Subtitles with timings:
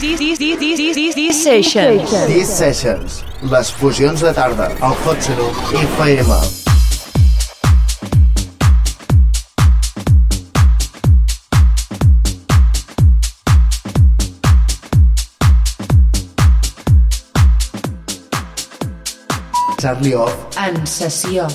[0.00, 2.10] D-Sessions.
[2.28, 3.22] D-Sessions.
[3.52, 6.64] Les fusions de tarda, al Hot Serum i FM.
[19.84, 20.34] Charlie Off.
[20.56, 21.46] En sessió.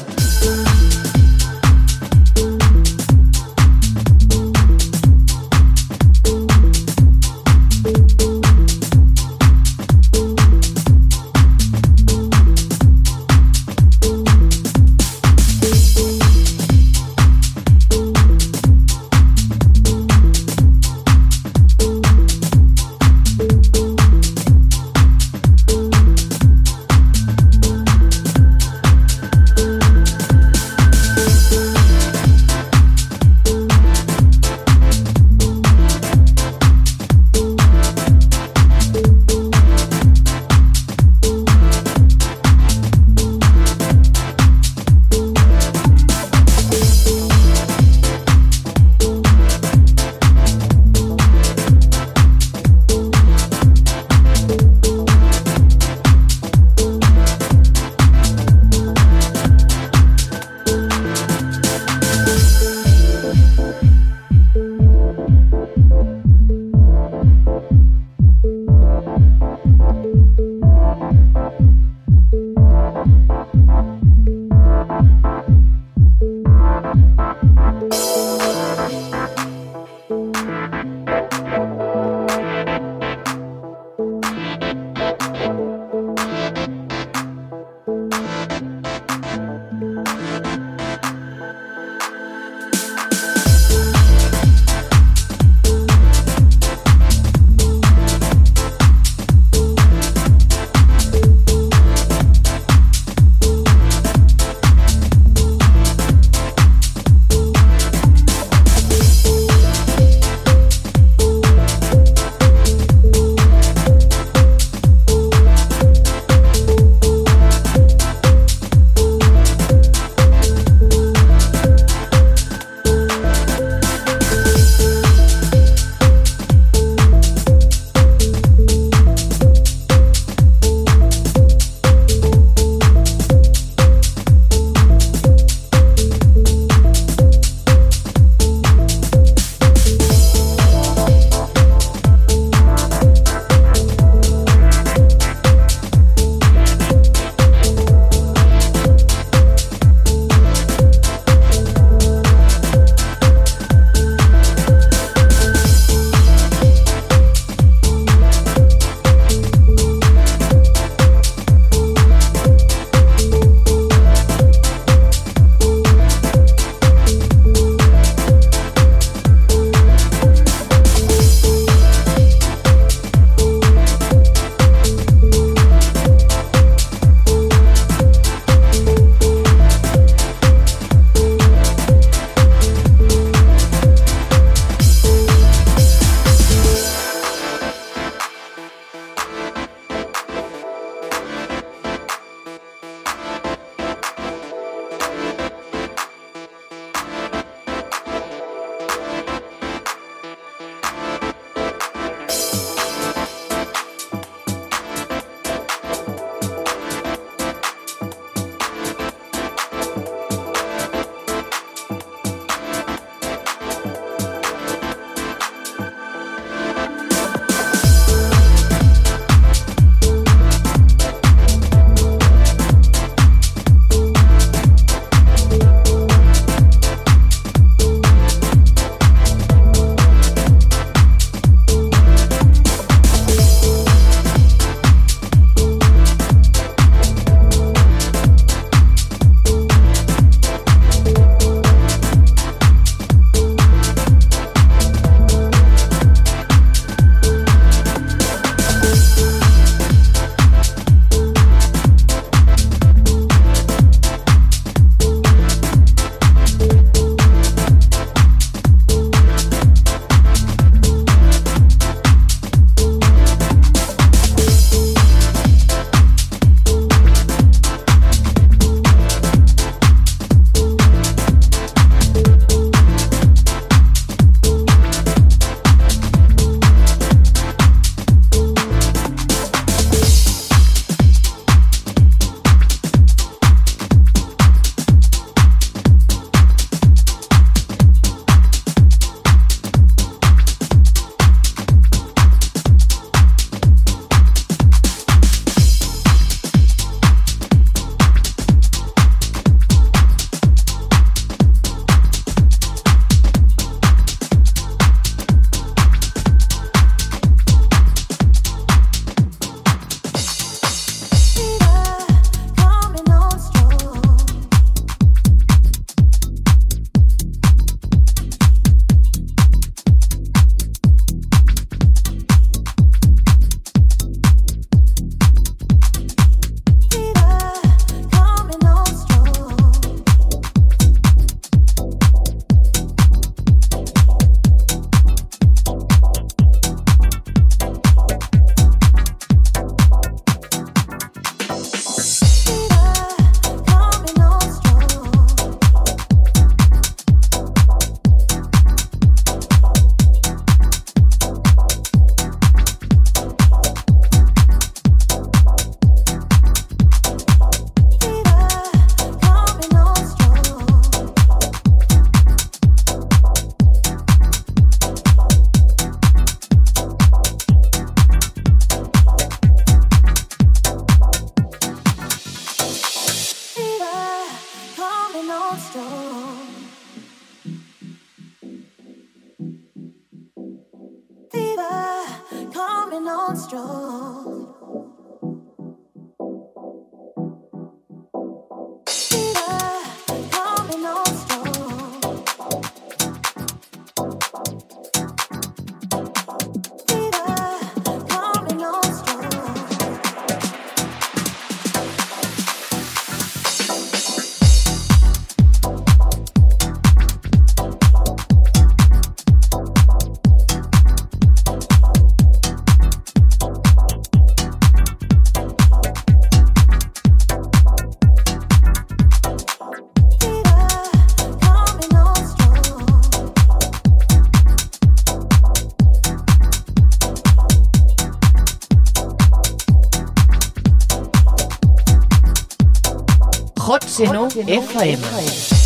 [434.00, 434.38] Senão FM.
[434.48, 435.59] FM.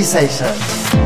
[0.00, 1.01] Sessions.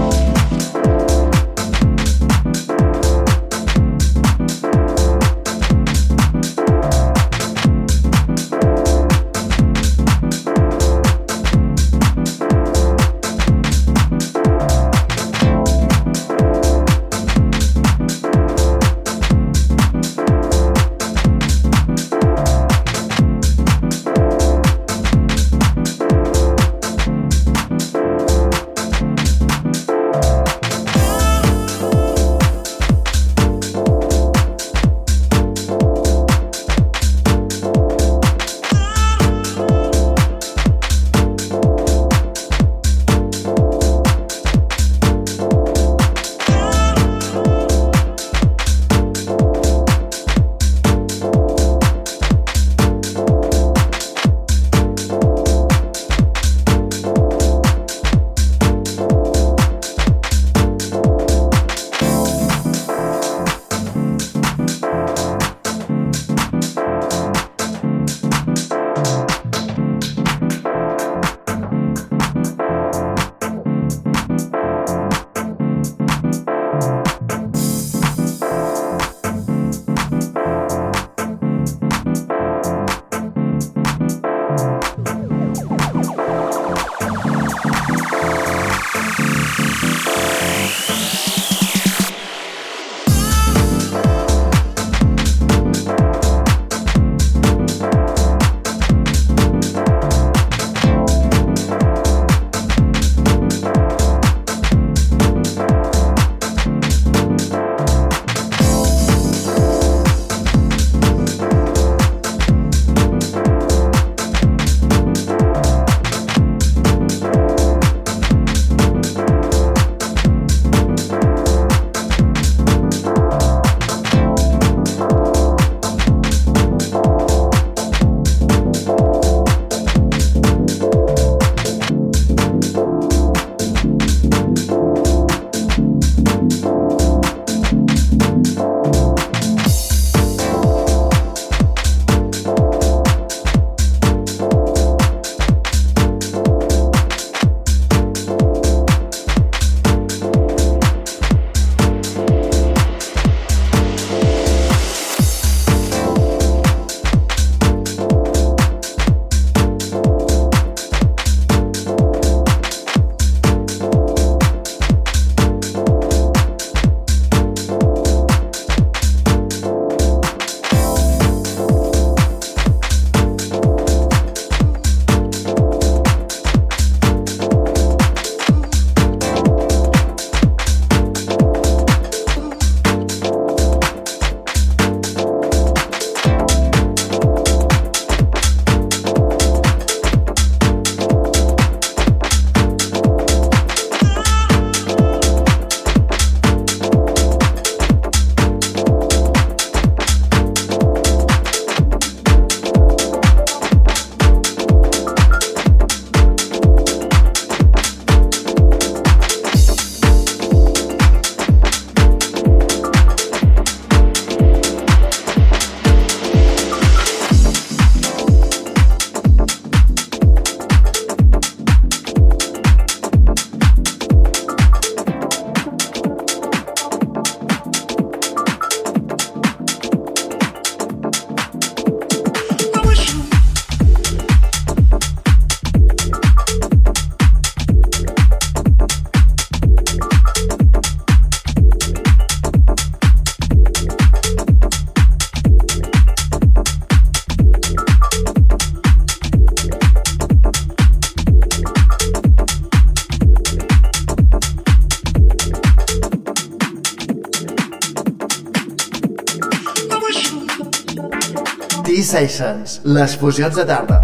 [262.87, 264.01] Les fusions de tarda.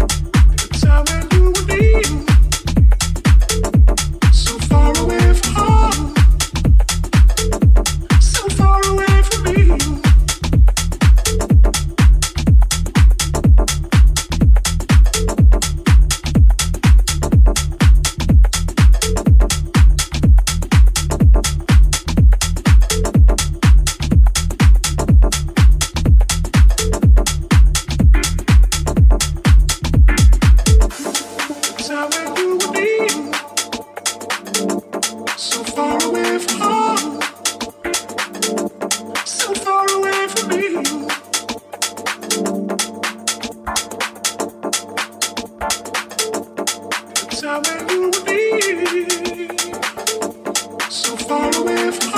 [51.51, 52.12] with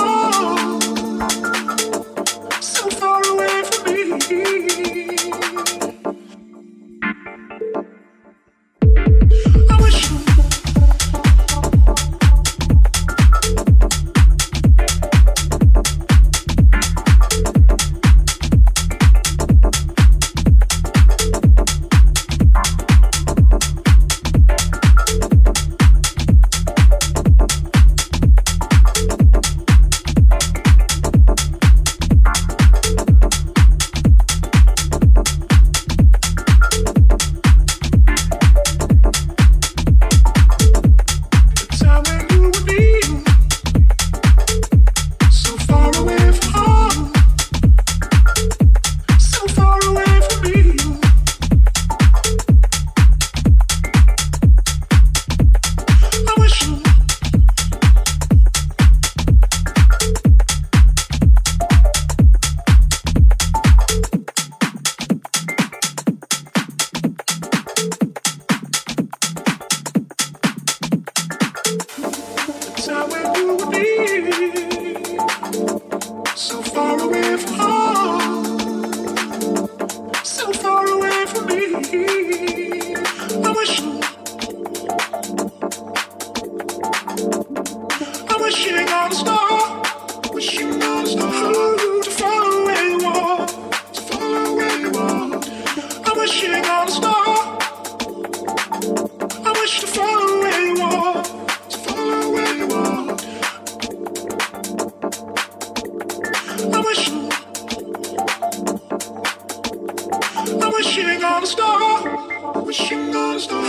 [110.76, 113.62] wishing on a star, wishing on a star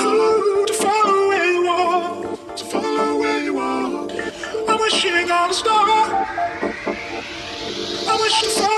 [0.65, 4.09] to follow where you are, to follow where you are.
[4.67, 5.87] I'm wishing on a star.
[8.09, 8.76] I wish to follow.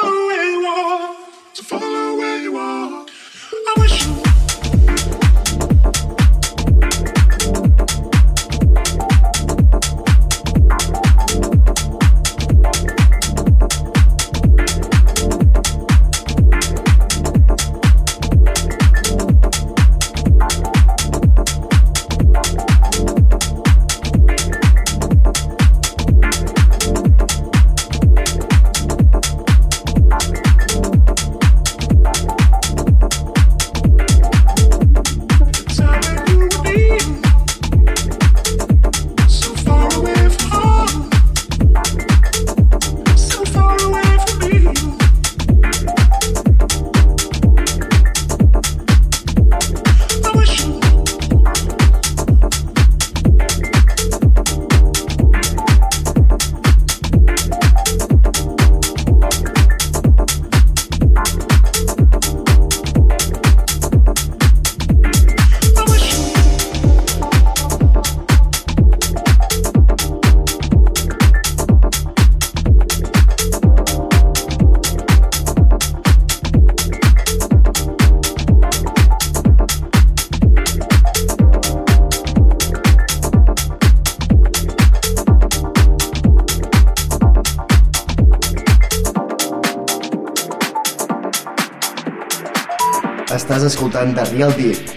[94.20, 94.54] de Real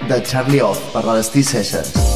[0.08, 2.11] de Charlie Off per la Destí Sessions.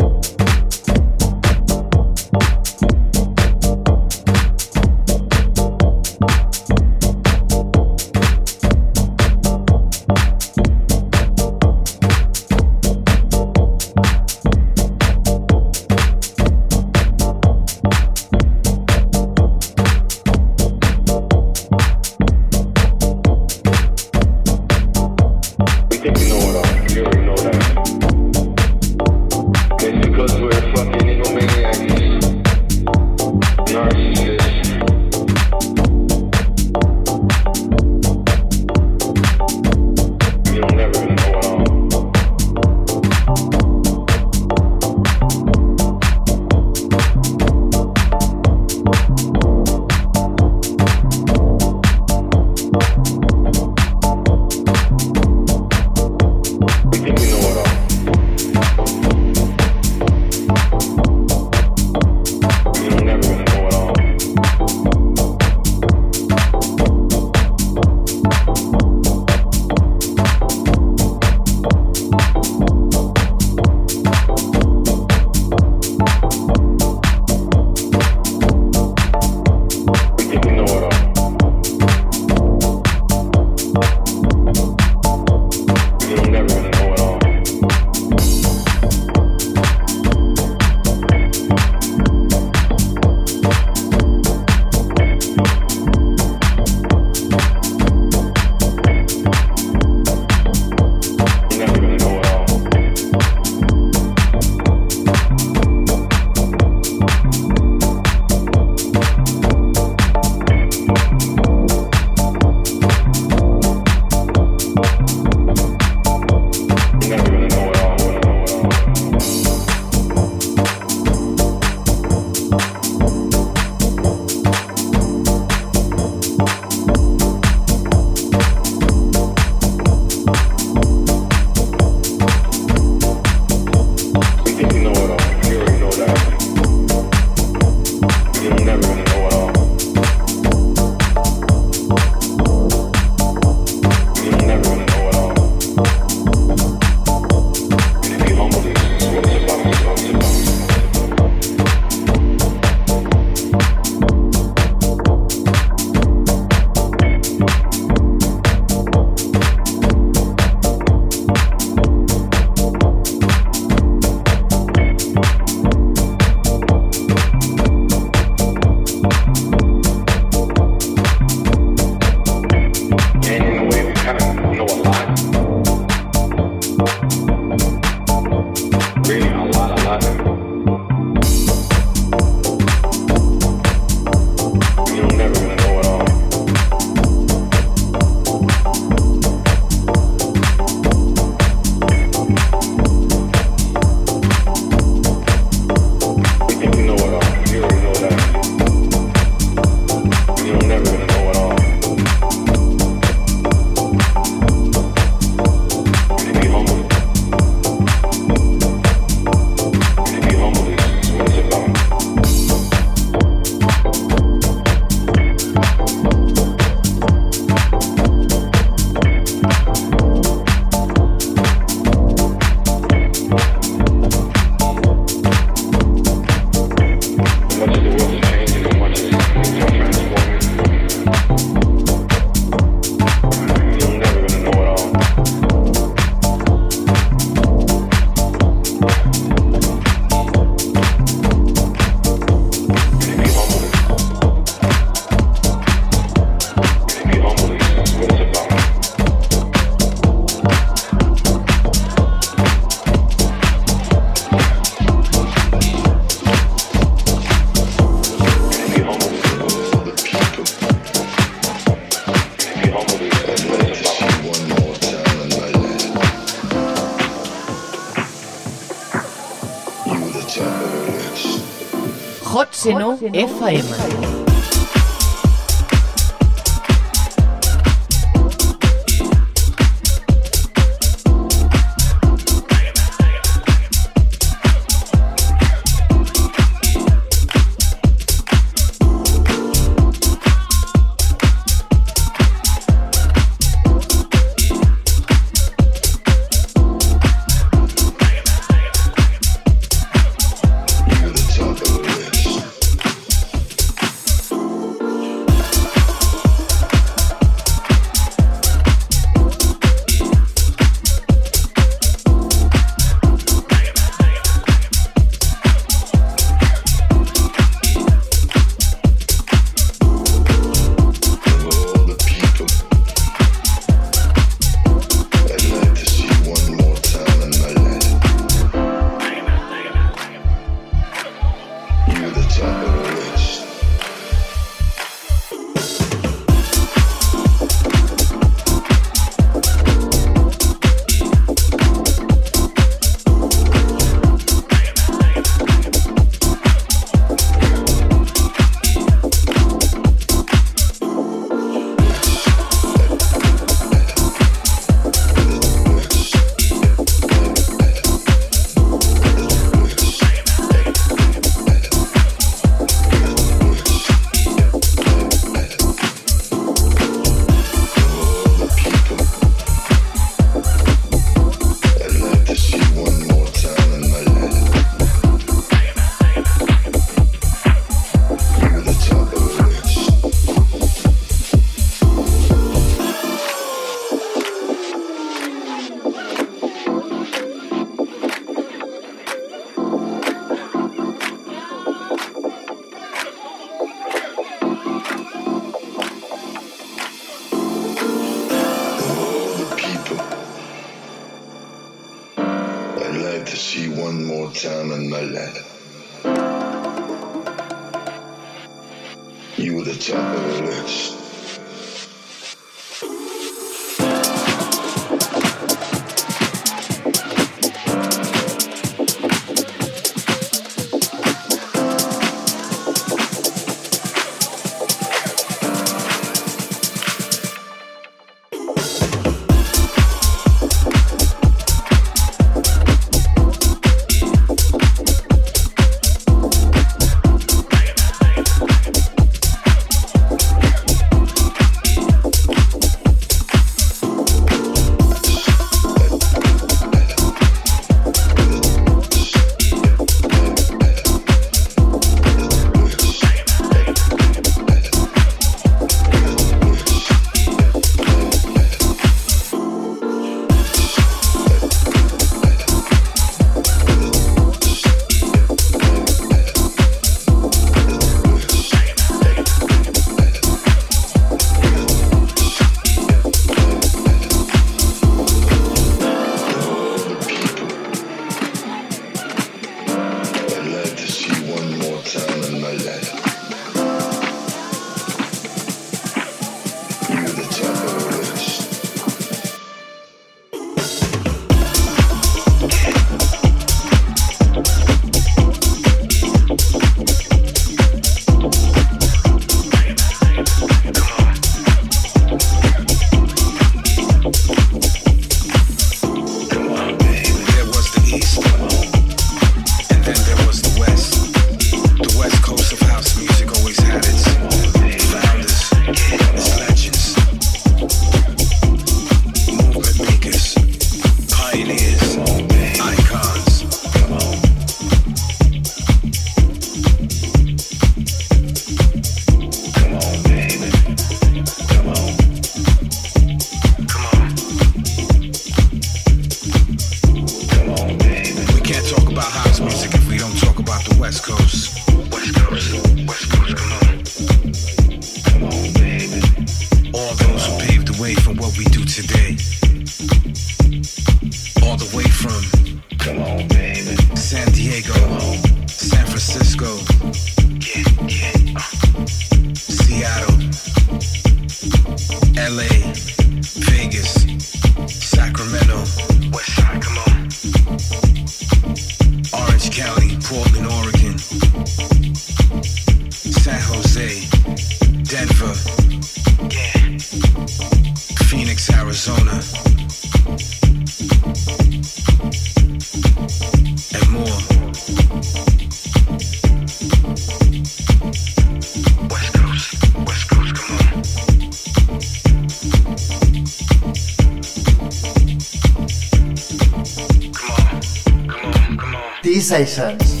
[599.31, 600.00] sensations.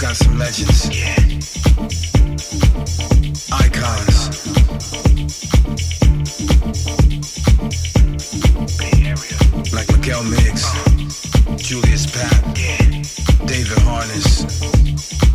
[0.00, 0.88] got some legends.
[0.88, 1.14] Yeah.
[3.52, 4.30] Icons.
[9.74, 11.56] Like Miguel Miggs, uh.
[11.56, 12.78] Julius Papp, yeah.
[13.46, 14.46] David Harness,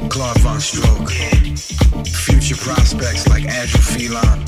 [0.09, 1.13] Claude Von Stroke.
[1.13, 1.55] Yeah.
[2.05, 4.45] Future prospects like Andrew Phelan,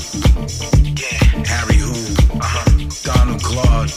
[1.46, 1.92] Harry Who,
[2.40, 2.64] uh-huh.
[3.04, 3.92] Donald Glaude,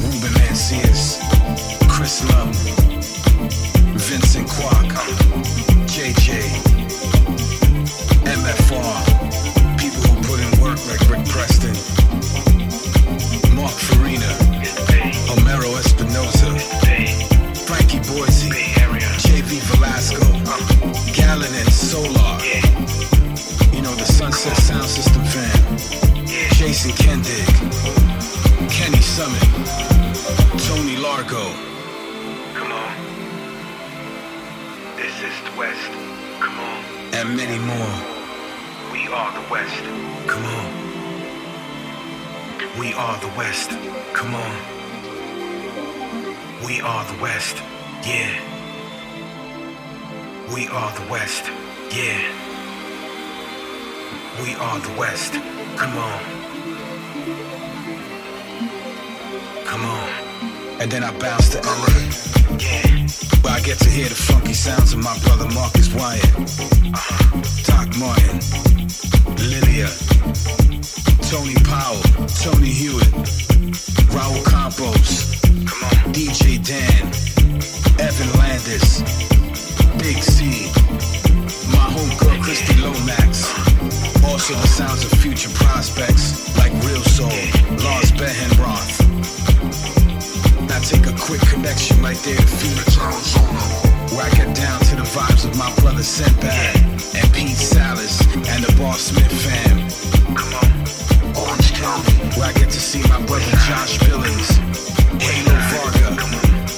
[0.00, 1.17] Ruben Mancias.
[26.88, 27.22] and Ken
[28.70, 29.42] Kenny Summit,
[30.66, 31.52] Tony Largo.
[32.54, 32.92] Come on.
[34.96, 35.90] This is the West.
[36.40, 36.84] Come on.
[37.14, 37.92] And many more.
[38.92, 39.82] We are the West.
[40.26, 40.72] Come on.
[42.78, 43.70] We are the West.
[44.14, 44.56] Come on.
[46.64, 47.56] We are the West.
[48.06, 48.30] Yeah.
[50.54, 51.50] We are the West.
[51.90, 52.22] Yeah.
[54.42, 55.34] We are the West.
[55.76, 56.37] Come on.
[60.80, 61.98] and then I bounce to LA.
[62.58, 63.06] Yeah.
[63.42, 66.24] Where I get to hear the funky sounds of my brother Marcus Wyatt.
[66.36, 67.42] Uh-huh.
[67.66, 68.38] Doc Martin,
[69.50, 69.90] Lilia,
[71.26, 72.00] Tony Powell,
[72.42, 73.10] Tony Hewitt,
[74.14, 75.34] Raul Campos,
[76.14, 77.06] DJ Dan,
[77.98, 79.02] Evan Landis,
[79.98, 80.70] Big C,
[81.74, 83.46] my homegirl Christy Lomax.
[84.24, 87.28] Also the sounds of future prospects like Real Soul,
[87.82, 88.97] Lars Behrenroth.
[90.88, 92.96] Take a quick connection right there to Phoenix.
[94.16, 96.76] Whack it down to the vibes of my brother Setback
[97.14, 99.84] and Pete Salas and the Boss Smith fam.
[100.34, 102.16] Come on, Orange County.
[102.40, 104.56] Where I get to see my brother Josh Billings,
[105.20, 106.24] Halo Varga,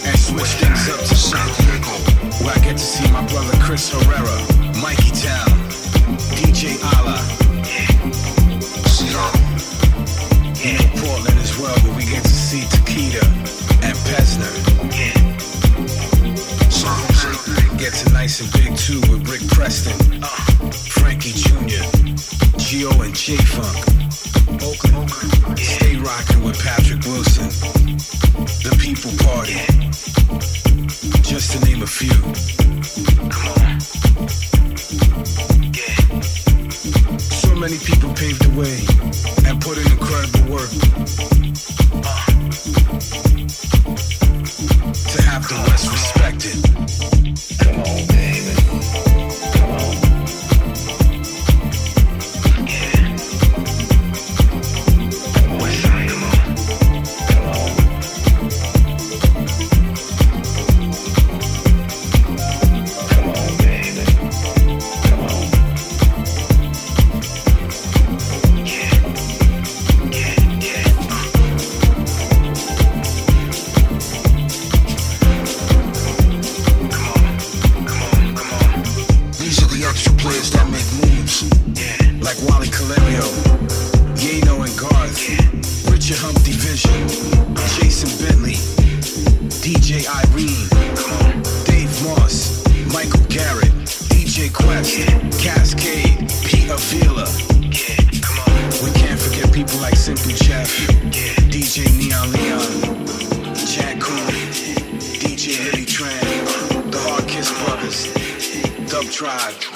[0.02, 1.94] and switch things up to San Diego.
[2.42, 4.38] Where I get to see my brother Chris Herrera,
[4.82, 5.54] Mikey Town,
[6.34, 7.39] DJ Allah.
[18.38, 20.28] and Big Two with Rick Preston, uh,
[20.70, 21.82] Frankie Jr.,
[22.58, 23.76] Geo and J Funk.
[24.62, 25.10] Oakland,
[25.58, 25.64] yeah.
[25.64, 27.48] stay rocking with Patrick Wilson,
[28.62, 31.20] The People Party, yeah.
[31.22, 32.14] just to name a few.
[33.30, 33.80] Come on,
[35.74, 36.20] yeah.
[37.18, 38.86] So many people paved the way
[39.48, 40.70] and put in incredible work.
[42.06, 42.26] Uh.
[45.10, 46.89] To have the West respected.
[109.20, 109.69] tried.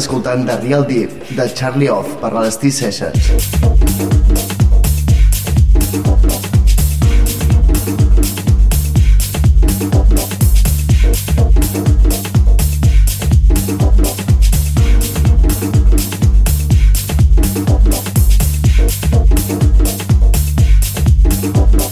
[0.00, 3.30] escoltant The Real Deep de Charlie Off per a les T-Sessions.
[21.72, 21.89] Thank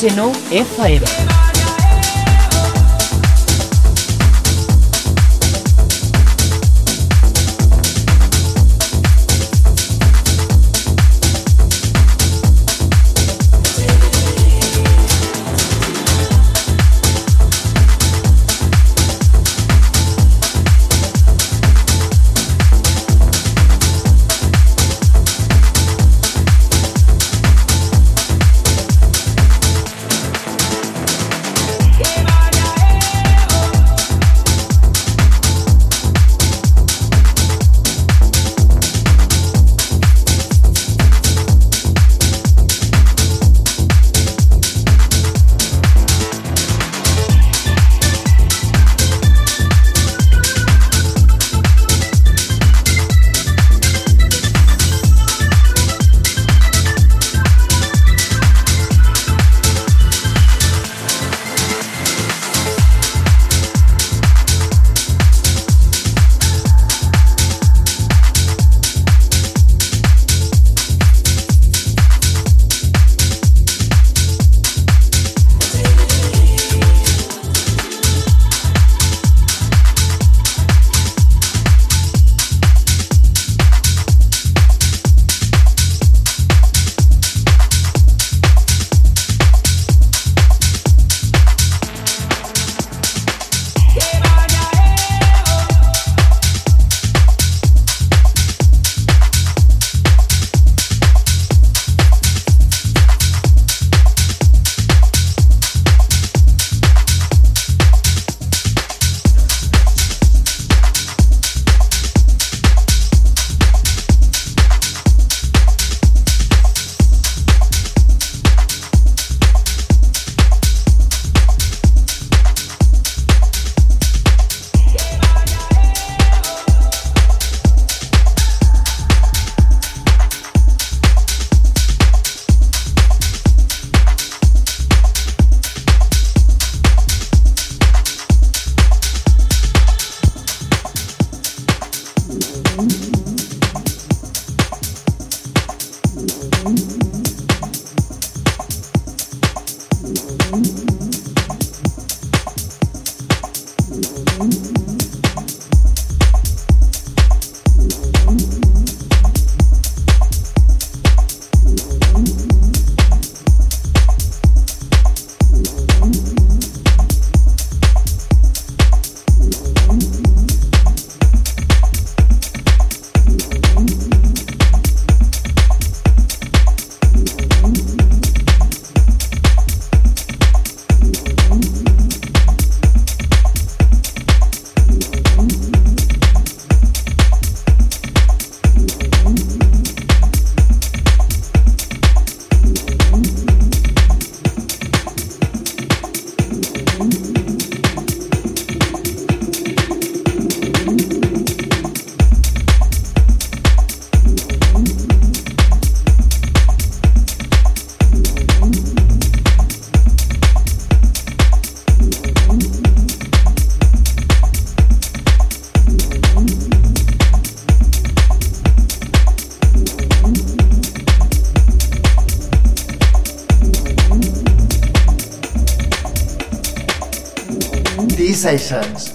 [0.00, 1.29] S9 FM.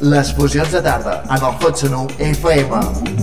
[0.02, 3.15] Les fusions de tarda en el Hot Sonu FM.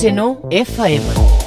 [0.00, 1.39] Seno FM.